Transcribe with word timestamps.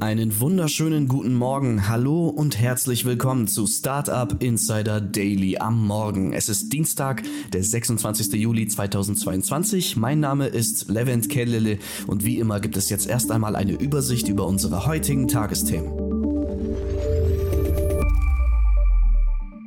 Einen 0.00 0.40
wunderschönen 0.40 1.08
guten 1.08 1.34
Morgen, 1.34 1.86
hallo 1.86 2.28
und 2.28 2.58
herzlich 2.58 3.04
willkommen 3.04 3.46
zu 3.46 3.66
Startup 3.66 4.42
Insider 4.42 4.98
Daily 4.98 5.58
am 5.58 5.86
Morgen. 5.86 6.32
Es 6.32 6.48
ist 6.48 6.72
Dienstag, 6.72 7.22
der 7.52 7.62
26. 7.62 8.32
Juli 8.32 8.66
2022. 8.66 9.98
Mein 9.98 10.18
Name 10.18 10.46
ist 10.46 10.88
Levent 10.88 11.28
Kellele 11.28 11.78
und 12.06 12.24
wie 12.24 12.38
immer 12.38 12.60
gibt 12.60 12.78
es 12.78 12.88
jetzt 12.88 13.06
erst 13.08 13.30
einmal 13.30 13.54
eine 13.54 13.72
Übersicht 13.72 14.28
über 14.28 14.46
unsere 14.46 14.86
heutigen 14.86 15.28
Tagesthemen. 15.28 15.92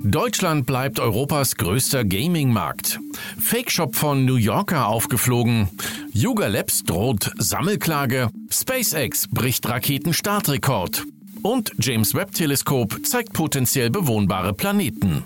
Deutschland 0.06 0.66
bleibt 0.66 1.00
Europas 1.00 1.56
größter 1.56 2.04
Gaming-Markt. 2.04 3.00
Fake 3.40 3.72
Shop 3.72 3.96
von 3.96 4.26
New 4.26 4.36
Yorker 4.36 4.88
aufgeflogen. 4.88 5.70
Yuga 6.12 6.48
Labs 6.48 6.84
droht 6.84 7.32
Sammelklage. 7.38 8.30
SpaceX 8.60 9.28
bricht 9.28 9.68
Raketenstartrekord. 9.68 11.04
Und 11.42 11.72
James 11.80 12.14
Webb 12.14 12.34
Teleskop 12.34 13.06
zeigt 13.06 13.34
potenziell 13.34 13.90
bewohnbare 13.90 14.54
Planeten. 14.54 15.24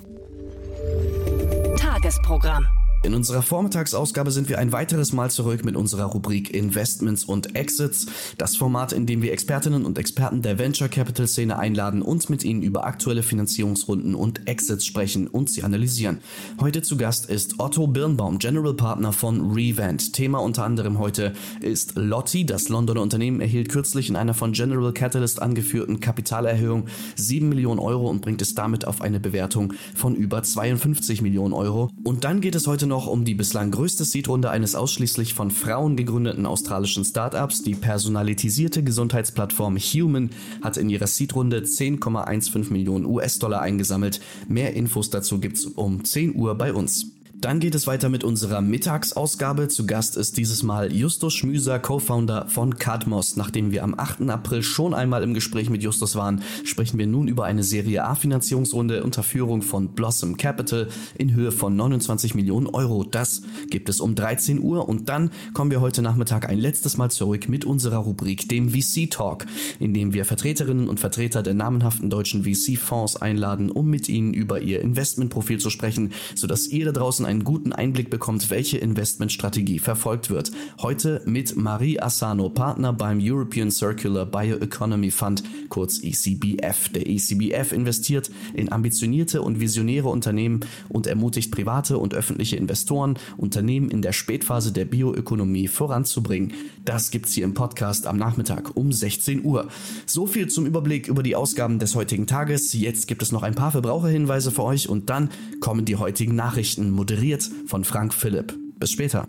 Tagesprogramm. 1.78 2.66
In 3.04 3.14
unserer 3.14 3.44
Vormittagsausgabe 3.44 4.32
sind 4.32 4.50
wir 4.50 4.58
ein 4.58 4.72
weiteres 4.72 5.14
Mal 5.14 5.30
zurück 5.30 5.64
mit 5.64 5.76
unserer 5.76 6.06
Rubrik 6.06 6.52
Investments 6.54 7.26
und 7.26 7.56
Exits, 7.56 8.08
das 8.40 8.56
Format, 8.56 8.92
in 8.92 9.06
dem 9.06 9.22
wir 9.22 9.32
Expertinnen 9.32 9.86
und 9.86 10.00
Experten 10.00 10.42
der 10.42 10.58
Venture 10.58 10.90
Capital 10.90 11.28
Szene 11.28 11.60
einladen 11.60 12.02
und 12.02 12.30
mit 12.32 12.44
ihnen 12.44 12.64
über 12.64 12.86
aktuelle 12.86 13.22
Finanzierungsrunden 13.22 14.16
und 14.16 14.48
Exits 14.48 14.84
sprechen 14.84 15.28
und 15.28 15.50
sie 15.50 15.64
analysieren. 15.64 16.20
Heute 16.60 16.82
zu 16.82 16.98
Gast 16.98 17.30
ist 17.30 17.60
Otto 17.60 17.86
Birnbaum, 17.86 18.40
General 18.40 18.74
Partner 18.74 19.14
von 19.14 19.52
Revent. 19.52 20.14
Thema 20.14 20.40
unter 20.40 20.64
anderem 20.64 20.98
heute 20.98 21.34
ist 21.62 21.94
Lotti. 21.96 22.48
Das 22.48 22.68
Londoner 22.68 23.04
Unternehmen 23.04 23.42
erhielt 23.42 23.70
kürzlich 23.70 24.10
in 24.10 24.16
einer 24.16 24.34
von 24.34 24.54
General 24.54 24.92
Catalyst 24.92 25.40
angeführten 25.40 26.00
Kapitalerhöhung 26.00 26.88
7 27.16 27.48
Millionen 27.48 27.80
Euro 27.80 28.10
und 28.10 28.22
bringt 28.22 28.42
es 28.42 28.56
damit 28.56 28.86
auf 28.86 29.02
eine 29.02 29.20
Bewertung 29.20 29.74
von 29.96 30.16
über 30.16 30.42
52 30.42 31.22
Millionen 31.22 31.54
Euro. 31.54 31.92
Und 32.04 32.24
dann 32.24 32.42
geht 32.42 32.56
es 32.56 32.66
heute 32.66 32.87
noch 32.88 33.08
um 33.08 33.26
die 33.26 33.36
bislang 33.36 33.72
größte 33.72 34.06
Seedrunde 34.06 34.50
eines 34.50 34.76
ausschließlich 34.76 35.34
von 35.34 35.52
Frauen 35.52 35.96
gegründeten 35.96 36.46
australischen 36.46 37.04
Startups. 37.04 37.62
Die 37.62 37.76
personalisierte 37.76 38.84
Gesundheitsplattform 38.84 39.78
Human 39.78 40.30
hat 40.64 40.78
in 40.78 40.90
ihrer 40.90 41.08
Seedrunde 41.08 41.60
10,15 41.60 42.72
Millionen 42.72 43.06
US-Dollar 43.06 43.62
eingesammelt. 43.62 44.22
Mehr 44.48 44.74
Infos 44.74 45.10
dazu 45.10 45.40
gibt's 45.40 45.66
um 45.66 46.04
10 46.04 46.36
Uhr 46.36 46.56
bei 46.56 46.74
uns. 46.74 47.12
Dann 47.40 47.60
geht 47.60 47.76
es 47.76 47.86
weiter 47.86 48.10
mit 48.10 48.24
unserer 48.24 48.62
Mittagsausgabe. 48.62 49.68
Zu 49.68 49.86
Gast 49.86 50.18
ist 50.18 50.38
dieses 50.38 50.64
Mal 50.64 50.92
Justus 50.92 51.36
Schmüser, 51.36 51.78
Co-Founder 51.78 52.48
von 52.48 52.80
Cadmos. 52.80 53.36
Nachdem 53.36 53.72
wir 53.72 53.84
am 53.84 53.94
8. 53.96 54.28
April 54.32 54.64
schon 54.64 54.96
einmal 54.96 55.22
im 55.22 55.36
Gespräch 55.36 55.70
mit 55.70 55.84
Justus 55.84 56.16
waren, 56.16 56.42
sprechen 56.64 56.98
wir 56.98 57.06
nun 57.06 57.28
über 57.28 57.46
eine 57.46 57.62
Serie 57.62 58.06
A-Finanzierungsrunde 58.06 59.04
unter 59.04 59.22
Führung 59.22 59.62
von 59.62 59.90
Blossom 59.90 60.38
Capital 60.38 60.88
in 61.16 61.36
Höhe 61.36 61.52
von 61.52 61.76
29 61.76 62.34
Millionen 62.34 62.66
Euro. 62.66 63.04
Das 63.04 63.44
gibt 63.70 63.90
es 63.90 64.00
um 64.00 64.16
13 64.16 64.60
Uhr 64.60 64.90
und 64.90 65.08
dann 65.08 65.30
kommen 65.54 65.70
wir 65.70 65.80
heute 65.80 66.02
Nachmittag 66.02 66.50
ein 66.50 66.58
letztes 66.58 66.98
Mal 66.98 67.12
zurück 67.12 67.48
mit 67.48 67.66
unserer 67.66 67.98
Rubrik, 67.98 68.50
dem 68.50 68.72
VC 68.72 69.12
Talk, 69.12 69.46
in 69.80 69.94
dem 69.94 70.12
wir 70.12 70.26
Vertreterinnen 70.26 70.90
und 70.90 71.00
Vertreter 71.00 71.44
der 71.44 71.54
namenhaften 71.54 72.10
deutschen 72.10 72.46
VC-Fonds 72.46 73.18
einladen, 73.18 73.70
um 73.70 73.88
mit 73.92 74.10
ihnen 74.10 74.34
über 74.34 74.60
ihr 74.60 74.82
Investmentprofil 74.82 75.60
zu 75.60 75.70
sprechen, 75.70 76.14
sodass 76.34 76.66
ihr 76.66 76.86
da 76.86 76.92
draußen 76.94 77.27
einen 77.28 77.44
guten 77.44 77.74
Einblick 77.74 78.10
bekommt, 78.10 78.50
welche 78.50 78.78
Investmentstrategie 78.78 79.80
verfolgt 79.80 80.30
wird. 80.30 80.52
Heute 80.82 81.22
mit 81.26 81.56
Marie 81.56 82.00
Asano, 82.00 82.50
Partner 82.50 82.94
beim 82.94 83.20
European 83.22 83.70
Circular 83.70 84.26
Bioeconomy 84.26 85.12
Fund, 85.12 85.44
kurz 85.70 86.02
ECBF. 86.02 86.90
Der 86.90 87.08
ECBF 87.08 87.74
investiert 87.74 88.32
in 88.54 88.72
ambitionierte 88.72 89.42
und 89.42 89.60
visionäre 89.60 90.08
Unternehmen 90.08 90.62
und 90.88 91.06
ermutigt 91.06 91.52
private 91.52 91.98
und 91.98 92.14
öffentliche 92.14 92.56
Investoren, 92.56 93.20
Unternehmen 93.36 93.92
in 93.92 94.02
der 94.02 94.14
Spätphase 94.14 94.72
der 94.72 94.86
Bioökonomie 94.86 95.68
voranzubringen. 95.68 96.54
Das 96.86 97.12
gibt's 97.12 97.34
hier 97.34 97.44
im 97.44 97.54
Podcast 97.54 98.08
am 98.08 98.16
Nachmittag 98.18 98.78
um 98.78 98.94
16 98.94 99.44
Uhr. 99.44 99.68
So 100.06 100.28
viel 100.28 100.48
zum 100.48 100.66
Überblick 100.66 101.10
über 101.10 101.24
die 101.24 101.36
Ausgaben 101.36 101.78
des 101.78 101.94
heutigen 101.96 102.26
Tages. 102.26 102.72
Jetzt 102.72 103.08
gibt 103.08 103.22
es 103.22 103.34
noch 103.34 103.44
ein 103.44 103.56
paar 103.56 103.72
Verbraucherhinweise 103.72 104.52
für 104.52 104.64
euch 104.64 104.88
und 104.88 105.10
dann 105.10 105.30
kommen 105.60 105.84
die 105.84 105.98
heutigen 105.98 106.34
Nachrichten 106.34 106.90
moderiert 106.90 107.17
moderiert 107.18 107.50
von 107.66 107.84
Frank 107.84 108.14
Philipp. 108.14 108.54
Bis 108.80 108.92
später. 108.92 109.28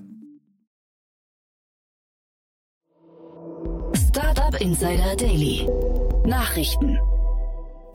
Startup 3.94 4.60
Insider 4.60 5.16
Daily. 5.16 5.66
Nachrichten. 6.26 6.98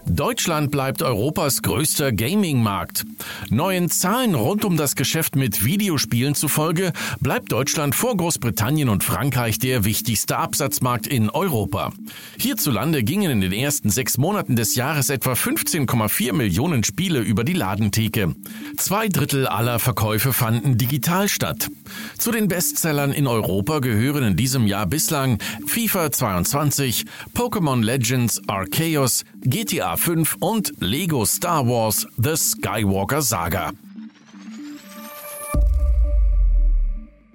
Deutschland 0.06 0.70
bleibt 0.70 1.02
Europas 1.02 1.62
größter 1.62 2.12
Gaming-Markt. 2.12 3.06
Neuen 3.50 3.90
Zahlen 3.90 4.36
rund 4.36 4.66
um 4.66 4.76
das 4.76 4.96
Geschäft 4.96 5.36
mit 5.36 5.64
Videospielen 5.64 6.36
zufolge 6.36 6.92
bleibt 7.22 7.52
Deutschland 7.52 7.96
vor 7.96 8.18
Großbritannien 8.18 8.90
und 8.90 9.04
Frankreich 9.04 9.60
der 9.60 9.86
wichtigste 9.86 10.38
Absatzmarkt 10.38 11.08
in 11.08 11.30
Europa. 11.30 11.94
Hierzulande 12.38 13.04
gingen 13.04 13.32
in 13.32 13.42
den 13.42 13.54
ersten 13.54 13.90
sechs 13.90 14.18
Monaten 14.18 14.56
des 14.56 14.76
Jahres 14.76 15.10
etwa 15.10 15.34
15,4 15.34 16.34
Millionen 16.34 16.84
Spiele 16.84 17.22
über 17.22 17.44
die 17.44 17.54
Ladentheke. 17.54 18.36
Zwei 18.78 19.08
Drittel 19.08 19.48
aller 19.48 19.80
Verkäufe 19.80 20.34
fanden 20.34 20.78
digital 20.78 21.30
statt. 21.30 21.70
Zu 22.18 22.32
den 22.32 22.48
Bestsellern 22.50 23.14
in 23.14 23.28
Europa 23.28 23.80
gehören 23.80 24.24
in 24.24 24.36
diesem 24.36 24.68
Jahr 24.68 24.86
bislang 24.86 25.40
FIFA 25.66 26.12
22, 26.12 27.06
Pokémon 27.34 27.82
Legends 27.82 28.42
Arceus, 28.48 29.24
GTA 29.42 29.93
5 29.98 30.38
und 30.40 30.74
Lego 30.80 31.26
Star 31.26 31.68
Wars 31.68 32.08
The 32.18 32.36
Skywalker 32.36 33.22
Saga. 33.22 33.72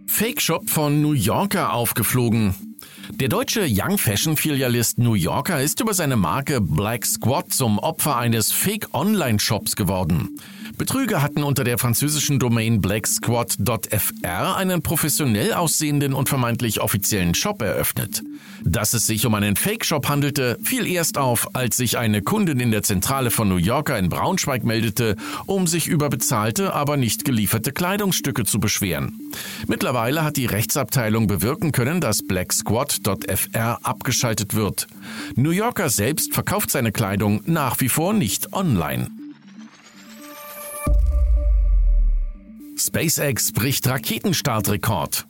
Fake 0.07 0.41
Shop 0.41 0.69
von 0.69 1.01
New 1.01 1.13
Yorker 1.13 1.73
aufgeflogen. 1.73 2.55
Der 3.11 3.29
deutsche 3.29 3.67
Young 3.69 3.99
Fashion 3.99 4.37
Filialist 4.37 4.99
New 4.99 5.15
Yorker 5.15 5.63
ist 5.63 5.81
über 5.81 5.95
seine 5.95 6.17
Marke 6.17 6.61
Black 6.61 7.07
Squad 7.07 7.53
zum 7.53 7.79
Opfer 7.79 8.17
eines 8.17 8.53
Fake 8.53 8.89
Online 8.93 9.39
Shops 9.39 9.77
geworden. 9.77 10.39
Betrüger 10.79 11.23
hatten 11.23 11.43
unter 11.43 11.65
der 11.65 11.77
französischen 11.77 12.39
Domain 12.39 12.81
blacksquad.fr 12.81 14.57
einen 14.57 14.81
professionell 14.81 15.53
aussehenden 15.53 16.15
und 16.15 16.29
vermeintlich 16.29 16.81
offiziellen 16.81 17.35
Shop 17.35 17.61
eröffnet. 17.61 18.23
Dass 18.63 18.95
es 18.95 19.07
sich 19.07 19.27
um 19.27 19.35
einen 19.35 19.57
Fake-Shop 19.57 20.09
handelte, 20.09 20.57
fiel 20.63 20.87
erst 20.87 21.19
auf, 21.19 21.55
als 21.55 21.77
sich 21.77 21.99
eine 21.99 22.23
Kundin 22.23 22.61
in 22.61 22.71
der 22.71 22.85
Zentrale 22.85 23.33
von 23.33 23.49
New 23.49 23.57
Yorker 23.57 23.99
in 23.99 24.09
Braunschweig 24.09 24.63
meldete, 24.63 25.17
um 25.47 25.67
sich 25.67 25.89
über 25.89 26.09
bezahlte, 26.11 26.73
aber 26.73 26.97
nicht 26.97 27.25
gelieferte 27.25 27.73
Kleidungsstücke 27.73 28.45
zu 28.45 28.61
beschweren. 28.61 29.19
Mittlerweile 29.67 30.23
hat 30.23 30.37
die 30.37 30.47
Rechtsabteilung 30.47 31.27
bewirken 31.27 31.73
können, 31.73 32.01
dass 32.01 32.23
blacksquad.fr 32.23 33.79
abgeschaltet 33.83 34.55
wird. 34.55 34.87
New 35.35 35.51
Yorker 35.51 35.91
selbst 35.91 36.35
verkauft 36.35 36.71
seine 36.71 36.93
Kleidung 36.93 37.43
nach 37.47 37.81
wie 37.81 37.89
vor 37.89 38.13
nicht 38.13 38.53
online. 38.53 39.18
SpaceX 42.89 43.53
bricht 43.53 43.87
Raketenstartrekord. 43.87 45.27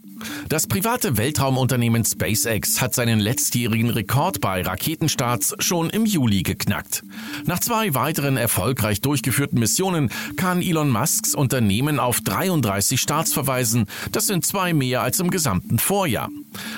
Das 0.48 0.66
private 0.66 1.18
Weltraumunternehmen 1.18 2.04
SpaceX 2.04 2.80
hat 2.80 2.94
seinen 2.94 3.20
letztjährigen 3.20 3.90
Rekord 3.90 4.40
bei 4.40 4.62
Raketenstarts 4.62 5.54
schon 5.58 5.90
im 5.90 6.06
Juli 6.06 6.42
geknackt. 6.42 7.02
Nach 7.44 7.60
zwei 7.60 7.94
weiteren 7.94 8.36
erfolgreich 8.36 9.02
durchgeführten 9.02 9.58
Missionen 9.58 10.10
kann 10.36 10.62
Elon 10.62 10.88
Musks 10.88 11.34
Unternehmen 11.34 12.00
auf 12.00 12.20
33 12.22 13.00
Starts 13.00 13.32
verweisen. 13.32 13.86
Das 14.10 14.26
sind 14.26 14.46
zwei 14.46 14.72
mehr 14.72 15.02
als 15.02 15.20
im 15.20 15.30
gesamten 15.30 15.78
Vorjahr. 15.78 16.30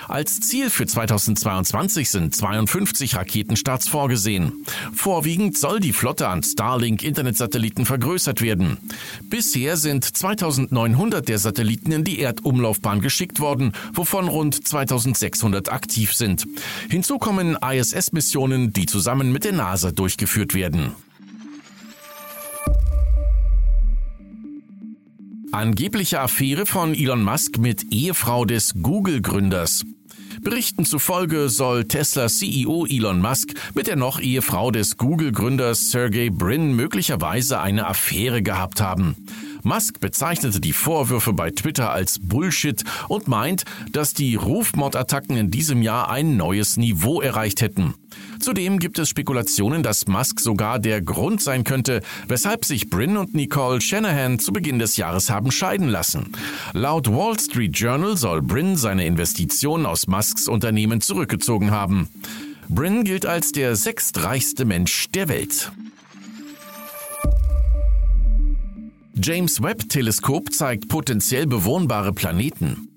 Als 0.09 0.41
Ziel 0.41 0.69
für 0.69 0.87
2022 0.87 2.11
sind 2.11 2.35
52 2.35 3.15
Raketenstarts 3.15 3.89
vorgesehen. 3.89 4.65
Vorwiegend 4.93 5.57
soll 5.57 5.79
die 5.79 5.93
Flotte 5.93 6.27
an 6.29 6.43
Starlink-Internetsatelliten 6.43 7.87
vergrößert 7.87 8.43
werden. 8.43 8.79
Bisher 9.23 9.77
sind 9.77 10.05
2900 10.05 11.29
der 11.29 11.39
Satelliten 11.39 11.93
in 11.93 12.05
die 12.05 12.19
Erdumlaufbahn 12.19 13.01
geschickt 13.01 13.21
geschickt 13.21 13.41
worden, 13.61 13.73
wovon 13.93 14.29
rund 14.29 14.67
2600 14.67 15.71
aktiv 15.71 16.15
sind. 16.15 16.47
Hinzu 16.89 17.19
kommen 17.19 17.57
ISS-Missionen, 17.57 18.73
die 18.73 18.87
zusammen 18.87 19.33
mit 19.33 19.45
der 19.45 19.53
NASA 19.53 19.91
durchgeführt 19.93 20.55
werden. 20.55 20.93
Angebliche 25.53 26.21
Affäre 26.21 26.65
von 26.65 26.95
Elon 26.95 27.25
Musk 27.25 27.59
mit 27.59 27.93
Ehefrau 27.93 28.45
des 28.45 28.75
Google-Gründers. 28.81 29.85
Berichten 30.43 30.85
zufolge 30.85 31.49
soll 31.49 31.87
Tesla 31.87 32.29
CEO 32.29 32.87
Elon 32.87 33.21
Musk 33.21 33.49
mit 33.75 33.89
der 33.89 33.97
noch 33.97 34.21
Ehefrau 34.21 34.71
des 34.71 34.97
Google-Gründers 34.97 35.91
Sergey 35.91 36.31
Brin 36.31 36.75
möglicherweise 36.75 37.61
eine 37.61 37.87
Affäre 37.89 38.43
gehabt 38.43 38.81
haben. 38.81 39.17
Musk 39.63 40.01
bezeichnete 40.01 40.61
die 40.61 40.73
Vorwürfe 40.73 41.33
bei 41.33 41.51
Twitter 41.51 41.91
als 41.91 42.19
Bullshit 42.19 42.83
und 43.09 43.29
meint, 43.29 43.65
dass 43.93 44.15
die 44.15 44.35
Rufmordattacken 44.35 45.37
in 45.37 45.51
diesem 45.51 45.83
Jahr 45.83 46.11
ein 46.11 46.37
neues 46.37 46.77
Niveau 46.77 47.21
erreicht 47.21 47.61
hätten. 47.61 47.95
Zudem 48.41 48.79
gibt 48.79 48.99
es 48.99 49.09
Spekulationen, 49.09 49.83
dass 49.83 50.07
Musk 50.07 50.41
sogar 50.41 50.79
der 50.79 51.03
Grund 51.03 51.43
sein 51.43 51.65
könnte, 51.65 52.01
weshalb 52.27 52.65
sich 52.65 52.91
Bryn 52.91 53.17
und 53.17 53.35
Nicole 53.35 53.81
Shanahan 53.81 54.39
zu 54.39 54.53
Beginn 54.53 54.79
des 54.79 54.97
Jahres 54.97 55.31
haben 55.31 55.51
scheiden 55.53 55.89
lassen. 55.89 56.33
Laut 56.73 57.09
Wall 57.09 57.39
Street 57.39 57.77
Journal 57.77 58.17
soll 58.17 58.43
Bryn 58.43 58.77
seine 58.77 59.05
Investitionen 59.07 59.87
aus 59.87 60.07
Musks 60.07 60.49
Unternehmen 60.49 61.01
zurückgezogen 61.01 61.71
haben. 61.71 62.09
Bryn 62.69 63.05
gilt 63.05 63.27
als 63.27 63.53
der 63.53 63.77
sechstreichste 63.77 64.65
Mensch 64.65 65.09
der 65.11 65.29
Welt. 65.29 65.73
James 69.23 69.63
Webb 69.63 69.89
Teleskop 69.91 70.51
zeigt 70.51 70.89
potenziell 70.89 71.47
bewohnbare 71.47 72.15
Planeten. 72.15 72.89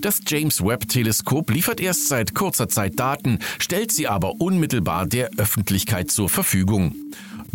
Das 0.00 0.20
James 0.26 0.64
Webb 0.64 0.88
Teleskop 0.88 1.50
liefert 1.50 1.80
erst 1.80 2.08
seit 2.08 2.34
kurzer 2.34 2.68
Zeit 2.68 2.98
Daten, 2.98 3.40
stellt 3.58 3.92
sie 3.92 4.08
aber 4.08 4.40
unmittelbar 4.40 5.06
der 5.06 5.30
Öffentlichkeit 5.36 6.10
zur 6.10 6.30
Verfügung. 6.30 6.94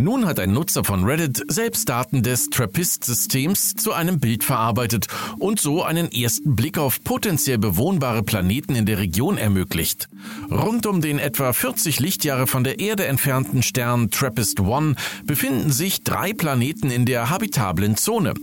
Nun 0.01 0.25
hat 0.25 0.39
ein 0.39 0.51
Nutzer 0.51 0.83
von 0.83 1.03
Reddit 1.03 1.44
selbst 1.48 1.88
Daten 1.88 2.24
des 2.24 2.50
TRAPPIST-Systems 2.50 3.75
zu 3.75 3.94
einem 3.94 4.19
Bild 4.19 4.44
verarbeitet 4.44 5.06
und 5.38 5.59
so 5.59 5.83
einen 5.83 6.12
ersten 6.12 6.56
Blick 6.56 6.80
auf 6.80 7.03
potenziell 7.03 7.59
bewohnbare 7.59 8.24
Planeten 8.24 8.74
in 8.74 8.88
der 8.88 8.98
Region 8.98 9.38
ermöglicht. 9.38 10.09
Rund 10.50 10.88
um 10.88 11.01
den 11.01 11.19
etwa 11.19 11.53
40 11.53 12.00
Lichtjahre 12.00 12.48
von 12.48 12.63
der 12.63 12.80
Erde 12.80 13.06
entfernten 13.06 13.62
Stern 13.62 14.09
TRAPPIST-1 14.09 14.95
befinden 15.25 15.71
sich 15.71 16.03
drei 16.03 16.33
Planeten 16.33 16.89
in 16.89 17.06
der 17.06 17.30
habitablen 17.30 17.95
Zone. 17.95 18.33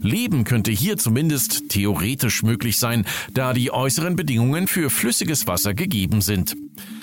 Leben 0.00 0.44
könnte 0.44 0.70
hier 0.70 0.98
zumindest 0.98 1.68
theoretisch 1.68 2.44
möglich 2.44 2.78
sein, 2.78 3.04
da 3.34 3.54
die 3.54 3.72
äußeren 3.72 4.14
Bedingungen 4.14 4.68
für 4.68 4.88
flüssiges 4.88 5.48
Wasser 5.48 5.74
gegeben 5.74 6.20
sind. 6.20 6.54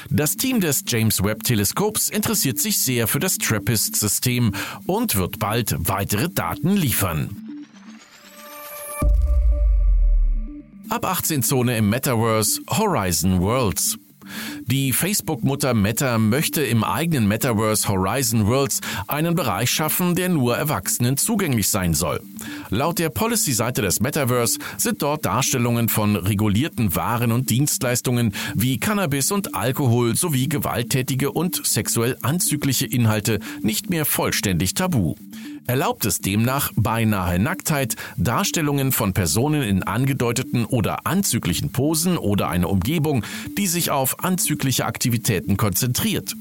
Das 0.09 0.35
Team 0.37 0.61
des 0.61 0.83
James 0.87 1.23
Webb 1.23 1.43
Teleskops 1.43 2.09
interessiert 2.09 2.59
sich 2.59 2.81
sehr 2.81 3.07
für 3.07 3.19
das 3.19 3.37
TRAPPIST-System 3.37 4.53
und 4.85 5.15
wird 5.15 5.39
bald 5.39 5.75
weitere 5.79 6.29
Daten 6.29 6.75
liefern. 6.75 7.29
Ab 10.89 11.05
18 11.05 11.41
Zone 11.41 11.77
im 11.77 11.89
Metaverse 11.89 12.61
Horizon 12.69 13.41
Worlds. 13.41 13.97
Die 14.65 14.93
Facebook-Mutter 14.93 15.73
Meta 15.73 16.17
möchte 16.17 16.63
im 16.63 16.83
eigenen 16.83 17.27
Metaverse 17.27 17.87
Horizon 17.87 18.47
Worlds 18.47 18.81
einen 19.07 19.35
Bereich 19.35 19.69
schaffen, 19.69 20.15
der 20.15 20.29
nur 20.29 20.57
Erwachsenen 20.57 21.17
zugänglich 21.17 21.69
sein 21.69 21.93
soll. 21.93 22.21
Laut 22.69 22.99
der 22.99 23.09
Policy-Seite 23.09 23.81
des 23.81 23.99
Metaverse 23.99 24.59
sind 24.77 25.01
dort 25.01 25.25
Darstellungen 25.25 25.89
von 25.89 26.15
regulierten 26.15 26.95
Waren 26.95 27.31
und 27.31 27.49
Dienstleistungen 27.49 28.33
wie 28.53 28.79
Cannabis 28.79 29.31
und 29.31 29.55
Alkohol 29.55 30.15
sowie 30.15 30.47
gewalttätige 30.49 31.31
und 31.31 31.65
sexuell 31.65 32.17
anzügliche 32.21 32.85
Inhalte 32.85 33.39
nicht 33.61 33.89
mehr 33.89 34.05
vollständig 34.05 34.73
tabu 34.73 35.15
erlaubt 35.67 36.05
es 36.05 36.19
demnach 36.19 36.71
beinahe 36.75 37.39
Nacktheit, 37.39 37.95
Darstellungen 38.17 38.91
von 38.91 39.13
Personen 39.13 39.61
in 39.61 39.83
angedeuteten 39.83 40.65
oder 40.65 41.05
anzüglichen 41.05 41.71
Posen 41.71 42.17
oder 42.17 42.49
eine 42.49 42.67
Umgebung, 42.67 43.23
die 43.57 43.67
sich 43.67 43.91
auf 43.91 44.23
anzügliche 44.23 44.85
Aktivitäten 44.85 45.57
konzentriert. 45.57 46.35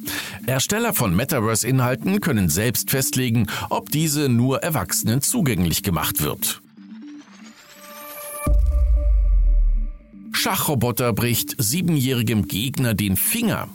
Ersteller 0.47 0.93
von 0.93 1.15
Metaverse-Inhalten 1.15 2.21
können 2.21 2.49
selbst 2.49 2.91
festlegen, 2.91 3.47
ob 3.71 3.91
diese 3.91 4.29
nur 4.29 4.63
Erwachsenen 4.63 5.23
zugänglich 5.23 5.83
gemacht 5.83 6.23
wird. 6.23 6.61
Schachroboter 10.45 11.15
bricht 11.15 11.55
siebenjährigem 11.57 12.49
Gegner 12.49 12.93
den 12.93 13.17
Finger. 13.17 13.71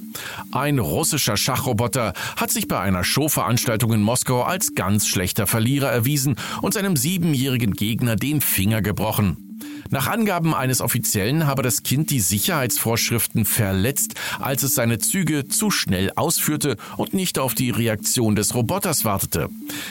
Ein 0.52 0.78
russischer 0.78 1.36
Schachroboter 1.36 2.14
hat 2.36 2.52
sich 2.52 2.68
bei 2.68 2.80
einer 2.80 3.04
Showveranstaltung 3.04 3.92
in 3.92 4.04
Moskau 4.04 4.44
als 4.44 4.76
ganz 4.76 5.08
schlechter 5.08 5.48
Verlierer 5.48 5.90
erwiesen 5.90 6.36
und 6.62 6.76
seinem 6.76 6.96
siebenjährigen 6.96 7.74
Gegner 7.74 8.16
den 8.18 8.40
Finger 8.40 8.84
gebrochen. 8.84 9.49
Nach 9.90 10.08
Angaben 10.08 10.54
eines 10.54 10.82
Offiziellen 10.82 11.48
habe 11.48 11.64
das 11.64 11.84
Kind 11.84 12.12
die 12.12 12.20
Sicherheitsvorschriften 12.20 13.46
verletzt, 13.46 14.14
als 14.40 14.64
es 14.64 14.76
seine 14.76 15.00
Züge 15.00 15.48
zu 15.48 15.72
schnell 15.72 16.12
ausführte 16.16 16.78
und 16.98 17.14
nicht 17.14 17.40
auf 17.40 17.56
die 17.56 17.72
Reaktion 17.72 18.36
des 18.36 18.54
Roboters 18.54 19.04
wartete. 19.04 19.50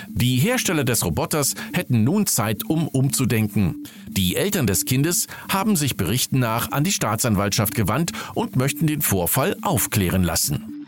Die 0.08 0.36
Hersteller 0.36 0.84
des 0.84 1.04
Roboters 1.04 1.54
hätten 1.72 2.04
nun 2.04 2.26
Zeit, 2.26 2.64
um 2.64 2.86
umzudenken. 2.86 3.84
Die 4.08 4.36
Eltern 4.36 4.66
des 4.66 4.84
Kindes 4.84 5.26
haben 5.48 5.74
sich 5.74 5.96
Berichten 5.96 6.38
nach 6.38 6.70
an 6.70 6.84
die 6.84 6.92
Staatsanwaltschaft 6.92 7.74
gewandt 7.74 8.12
und 8.34 8.56
möchten 8.56 8.86
den 8.86 9.02
Vorfall 9.02 9.56
aufklären 9.62 10.22
lassen. 10.22 10.78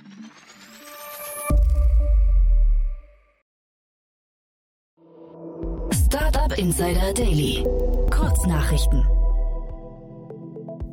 Insider 6.61 7.15
Daily. 7.15 7.65
Kurznachrichten. 8.21 9.07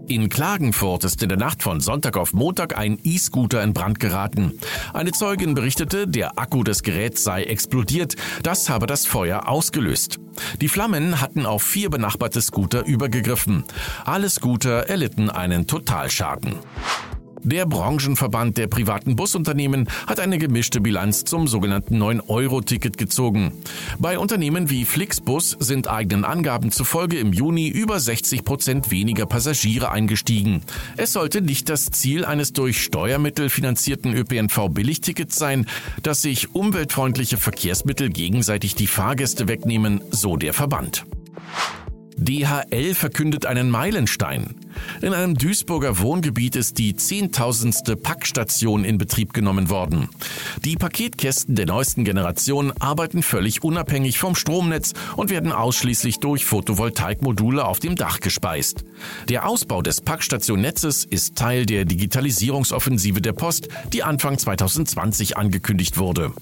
In 0.07 0.29
Klagenfurt 0.29 1.03
ist 1.03 1.21
in 1.21 1.27
der 1.27 1.37
Nacht 1.37 1.61
von 1.61 1.81
Sonntag 1.81 2.15
auf 2.15 2.31
Montag 2.31 2.77
ein 2.77 2.97
E-Scooter 3.03 3.61
in 3.63 3.73
Brand 3.73 3.99
geraten. 3.99 4.57
Eine 4.93 5.11
Zeugin 5.11 5.53
berichtete, 5.53 6.07
der 6.07 6.39
Akku 6.39 6.63
des 6.63 6.83
Geräts 6.83 7.25
sei 7.25 7.43
explodiert. 7.43 8.15
Das 8.43 8.69
habe 8.69 8.87
das 8.87 9.05
Feuer 9.05 9.49
ausgelöst. 9.49 10.19
Die 10.61 10.69
Flammen 10.69 11.19
hatten 11.19 11.45
auf 11.45 11.63
vier 11.63 11.89
benachbarte 11.89 12.41
Scooter 12.41 12.85
übergegriffen. 12.85 13.65
Alle 14.05 14.29
Scooter 14.29 14.87
erlitten 14.87 15.29
einen 15.29 15.67
Totalschaden. 15.67 16.53
Der 17.43 17.65
Branchenverband 17.65 18.57
der 18.57 18.67
privaten 18.67 19.15
Busunternehmen 19.15 19.87
hat 20.07 20.19
eine 20.19 20.37
gemischte 20.37 20.81
Bilanz 20.81 21.23
zum 21.23 21.47
sogenannten 21.47 22.01
9-Euro-Ticket 22.01 22.97
gezogen. 22.97 23.51
Bei 23.99 24.17
Unternehmen 24.17 24.69
wie 24.69 24.85
Flixbus 24.85 25.55
sind 25.59 25.87
eigenen 25.87 26.25
Angaben 26.25 26.71
zufolge 26.71 27.17
im 27.17 27.33
Juni 27.33 27.67
über 27.67 27.99
60 27.99 28.43
Prozent 28.43 28.91
weniger 28.91 29.25
Passagiere 29.25 29.91
eingestiegen. 29.91 30.63
Es 30.97 31.13
sollte 31.13 31.41
nicht 31.41 31.69
das 31.69 31.85
Ziel 31.91 32.25
eines 32.25 32.53
durch 32.53 32.83
Steuermittel 32.83 33.49
finanzierten 33.49 34.13
ÖPNV-Billigtickets 34.13 35.35
sein, 35.35 35.67
dass 36.03 36.21
sich 36.21 36.55
umweltfreundliche 36.55 37.37
Verkehrsmittel 37.37 38.09
gegenseitig 38.09 38.75
die 38.75 38.87
Fahrgäste 38.87 39.47
wegnehmen, 39.47 40.01
so 40.11 40.37
der 40.37 40.53
Verband. 40.53 41.05
DHL 42.17 42.95
verkündet 42.95 43.45
einen 43.45 43.69
Meilenstein. 43.69 44.55
In 45.01 45.13
einem 45.13 45.35
Duisburger 45.35 45.99
Wohngebiet 45.99 46.55
ist 46.55 46.77
die 46.77 46.95
zehntausendste 46.95 47.95
Packstation 47.95 48.83
in 48.83 48.97
Betrieb 48.97 49.33
genommen 49.33 49.69
worden. 49.69 50.09
Die 50.65 50.75
Paketkästen 50.75 51.55
der 51.55 51.67
neuesten 51.67 52.03
Generation 52.03 52.73
arbeiten 52.79 53.21
völlig 53.21 53.63
unabhängig 53.63 54.17
vom 54.19 54.35
Stromnetz 54.35 54.93
und 55.15 55.29
werden 55.29 55.51
ausschließlich 55.51 56.19
durch 56.19 56.45
Photovoltaikmodule 56.45 57.63
auf 57.63 57.79
dem 57.79 57.95
Dach 57.95 58.19
gespeist. 58.19 58.83
Der 59.29 59.47
Ausbau 59.47 59.81
des 59.81 60.01
Packstationnetzes 60.01 61.05
ist 61.05 61.35
Teil 61.35 61.65
der 61.65 61.85
Digitalisierungsoffensive 61.85 63.21
der 63.21 63.33
Post, 63.33 63.69
die 63.93 64.03
Anfang 64.03 64.37
2020 64.37 65.37
angekündigt 65.37 65.97
wurde. 65.97 66.33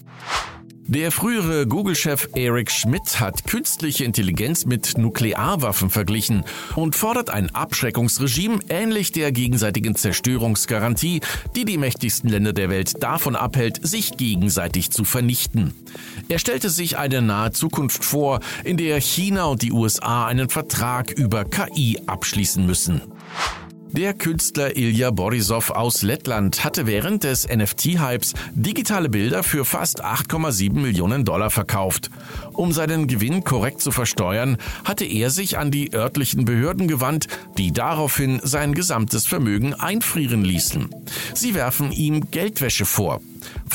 Der 0.88 1.12
frühere 1.12 1.66
Google-Chef 1.66 2.30
Eric 2.36 2.70
Schmidt 2.70 3.20
hat 3.20 3.48
künstliche 3.48 4.04
Intelligenz 4.04 4.66
mit 4.66 5.00
Nuklearwaffen 5.00 5.90
verglichen 5.90 6.46
und 6.76 6.96
fordert 6.96 7.32
ein 7.32 7.50
Abschreckungsregime 7.56 8.60
ähnlich 8.70 9.12
der 9.12 9.32
gegenseitigen 9.32 9.96
Zerstörungsgarantie, 9.96 11.22
die 11.56 11.66
die 11.66 11.80
mächtigsten 11.80 12.30
Länder 12.30 12.54
der 12.54 12.70
Welt 12.70 13.02
davon 13.02 13.36
abhält, 13.36 13.80
sich 13.86 14.16
gegenseitig 14.16 14.92
zu 14.92 15.06
vernichten. 15.06 15.74
Er 16.30 16.38
stellte 16.38 16.70
sich 16.70 17.00
eine 17.00 17.24
nahe 17.24 17.52
Zukunft 17.52 18.06
vor, 18.06 18.40
in 18.64 18.78
der 18.78 19.02
China 19.02 19.46
und 19.46 19.64
die 19.64 19.72
USA 19.72 20.28
einen 20.28 20.50
Vertrag 20.50 21.10
über 21.10 21.46
KI 21.46 21.98
abschließen 22.06 22.64
müssen. 22.64 23.02
Der 23.96 24.14
Künstler 24.14 24.76
Ilya 24.76 25.10
Borisov 25.12 25.72
aus 25.72 26.02
Lettland 26.02 26.66
hatte 26.66 26.86
während 26.86 27.24
des 27.24 27.48
NFT-Hypes 27.48 28.34
digitale 28.54 29.08
Bilder 29.08 29.42
für 29.42 29.64
fast 29.64 30.04
8,7 30.04 30.74
Millionen 30.74 31.24
Dollar 31.24 31.50
verkauft. 31.50 32.10
Um 32.52 32.74
seinen 32.74 33.08
Gewinn 33.08 33.46
korrekt 33.46 33.80
zu 33.80 33.92
versteuern, 33.92 34.58
hatte 34.84 35.06
er 35.06 35.30
sich 35.30 35.58
an 35.58 35.72
die 35.72 35.94
örtlichen 35.94 36.44
Behörden 36.44 36.90
gewandt, 36.90 37.30
die 37.58 37.72
daraufhin 37.72 38.42
sein 38.44 38.74
gesamtes 38.74 39.28
Vermögen 39.28 39.74
einfrieren 39.74 40.44
ließen. 40.44 40.90
Sie 41.34 41.56
werfen 41.56 41.94
ihm 41.94 42.30
Geldwäsche 42.32 42.84
vor. 42.84 43.22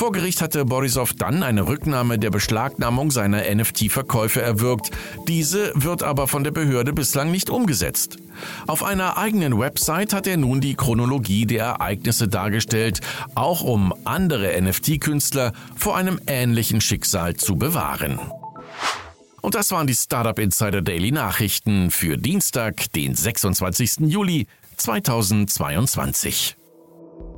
Vor 0.01 0.13
Gericht 0.13 0.41
hatte 0.41 0.65
Borisov 0.65 1.13
dann 1.13 1.43
eine 1.43 1.67
Rücknahme 1.67 2.17
der 2.17 2.31
Beschlagnahmung 2.31 3.11
seiner 3.11 3.43
NFT-Verkäufe 3.53 4.41
erwirkt. 4.41 4.89
Diese 5.27 5.71
wird 5.75 6.01
aber 6.01 6.27
von 6.27 6.43
der 6.43 6.49
Behörde 6.49 6.91
bislang 6.91 7.29
nicht 7.29 7.51
umgesetzt. 7.51 8.17
Auf 8.65 8.83
einer 8.83 9.19
eigenen 9.19 9.59
Website 9.59 10.13
hat 10.13 10.25
er 10.25 10.37
nun 10.37 10.59
die 10.59 10.73
Chronologie 10.73 11.45
der 11.45 11.65
Ereignisse 11.65 12.27
dargestellt, 12.27 13.01
auch 13.35 13.61
um 13.61 13.93
andere 14.03 14.59
NFT-Künstler 14.59 15.53
vor 15.75 15.95
einem 15.97 16.19
ähnlichen 16.25 16.81
Schicksal 16.81 17.35
zu 17.35 17.57
bewahren. 17.57 18.19
Und 19.41 19.53
das 19.53 19.69
waren 19.69 19.85
die 19.85 19.93
Startup 19.93 20.39
Insider 20.39 20.81
Daily 20.81 21.11
Nachrichten 21.11 21.91
für 21.91 22.17
Dienstag, 22.17 22.91
den 22.93 23.13
26. 23.13 23.99
Juli 24.07 24.47
2022. 24.77 26.55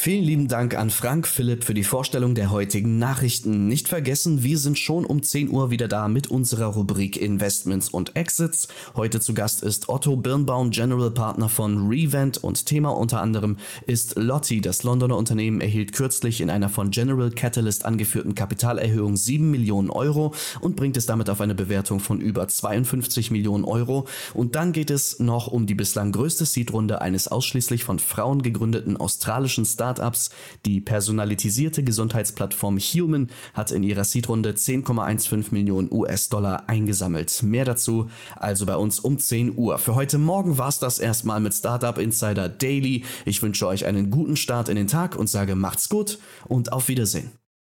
Vielen 0.00 0.22
lieben 0.22 0.46
Dank 0.46 0.78
an 0.78 0.90
Frank 0.90 1.26
Philipp 1.26 1.64
für 1.64 1.74
die 1.74 1.82
Vorstellung 1.82 2.36
der 2.36 2.52
heutigen 2.52 2.98
Nachrichten. 2.98 3.66
Nicht 3.66 3.88
vergessen, 3.88 4.44
wir 4.44 4.56
sind 4.56 4.78
schon 4.78 5.04
um 5.04 5.24
10 5.24 5.50
Uhr 5.50 5.72
wieder 5.72 5.88
da 5.88 6.06
mit 6.06 6.28
unserer 6.28 6.66
Rubrik 6.66 7.16
Investments 7.16 7.88
und 7.88 8.14
Exits. 8.14 8.68
Heute 8.94 9.18
zu 9.18 9.34
Gast 9.34 9.64
ist 9.64 9.88
Otto 9.88 10.14
Birnbaum, 10.14 10.70
General 10.70 11.10
Partner 11.10 11.48
von 11.48 11.88
Revent 11.88 12.38
und 12.38 12.64
Thema 12.64 12.90
unter 12.90 13.20
anderem 13.20 13.56
ist 13.86 14.14
Lotti. 14.14 14.60
Das 14.60 14.84
Londoner 14.84 15.16
Unternehmen 15.16 15.60
erhielt 15.60 15.92
kürzlich 15.92 16.40
in 16.40 16.48
einer 16.48 16.68
von 16.68 16.92
General 16.92 17.32
Catalyst 17.32 17.84
angeführten 17.84 18.36
Kapitalerhöhung 18.36 19.16
7 19.16 19.50
Millionen 19.50 19.90
Euro 19.90 20.32
und 20.60 20.76
bringt 20.76 20.96
es 20.96 21.06
damit 21.06 21.28
auf 21.28 21.40
eine 21.40 21.56
Bewertung 21.56 21.98
von 21.98 22.20
über 22.20 22.46
52 22.46 23.32
Millionen 23.32 23.64
Euro. 23.64 24.06
Und 24.32 24.54
dann 24.54 24.70
geht 24.70 24.90
es 24.90 25.18
noch 25.18 25.48
um 25.48 25.66
die 25.66 25.74
bislang 25.74 26.12
größte 26.12 26.44
Seedrunde 26.44 27.00
eines 27.00 27.26
ausschließlich 27.26 27.82
von 27.82 27.98
Frauen 27.98 28.42
gegründeten 28.42 28.96
australischen 28.96 29.64
Startups 29.64 29.87
Startups. 29.88 30.30
Die 30.66 30.80
personalisierte 30.80 31.82
Gesundheitsplattform 31.82 32.78
Human 32.78 33.28
hat 33.54 33.70
in 33.70 33.82
ihrer 33.82 34.04
Seedrunde 34.04 34.52
10,15 34.52 35.46
Millionen 35.52 35.90
US-Dollar 35.90 36.68
eingesammelt. 36.68 37.42
Mehr 37.42 37.64
dazu 37.64 38.10
also 38.36 38.66
bei 38.66 38.76
uns 38.76 39.00
um 39.00 39.18
10 39.18 39.56
Uhr. 39.56 39.78
Für 39.78 39.94
heute 39.94 40.18
Morgen 40.18 40.58
war 40.58 40.68
es 40.68 40.78
das 40.78 40.98
erstmal 40.98 41.40
mit 41.40 41.54
Startup 41.54 41.96
Insider 41.96 42.48
Daily. 42.48 43.04
Ich 43.24 43.42
wünsche 43.42 43.66
euch 43.66 43.86
einen 43.86 44.10
guten 44.10 44.36
Start 44.36 44.68
in 44.68 44.76
den 44.76 44.88
Tag 44.88 45.16
und 45.16 45.30
sage 45.30 45.54
macht's 45.54 45.88
gut 45.88 46.18
und 46.46 46.72
auf 46.72 46.88
Wiedersehen. 46.88 47.32